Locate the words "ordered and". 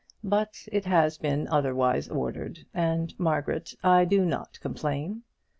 2.09-3.13